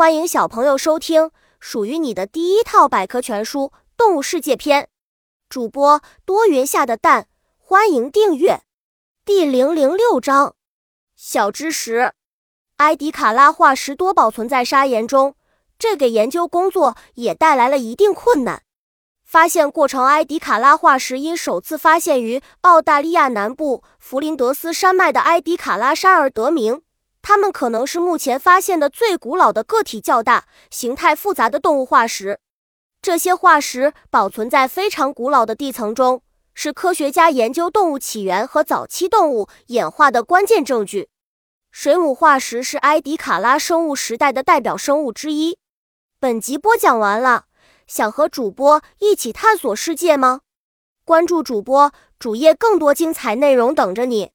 [0.00, 3.64] 欢迎小朋友收听属于你的第一套百科全书
[3.98, 4.88] 《动物世界》篇。
[5.50, 7.26] 主播多云下的蛋，
[7.58, 8.62] 欢迎订阅。
[9.26, 10.54] 第零零六章：
[11.14, 12.14] 小知识，
[12.78, 15.34] 埃迪卡拉化石多保存在砂岩中，
[15.78, 18.62] 这给研究工作也带来了一定困难。
[19.22, 26.80] 发现过程：埃迪卡拉化石因首次发现于澳大利亚南部弗林德斯山脉的埃迪卡拉沙而得名。
[27.22, 32.40] 它们可能是目前发现的最古老的个体较大、形态复杂的动物化石。
[33.02, 36.22] 这些化石保存在非常古老的地层中，
[36.54, 41.08] 是科学家研究动物起源和早期动物演化的关键证据。
[41.70, 45.56] 水母化石是埃迪卡拉生物时代的代表生物之一。
[46.18, 47.44] 本集播讲完了，
[47.86, 50.40] 想和主播一起探索世界吗？
[51.04, 54.32] 关注主播主页，更多精彩内容等着你。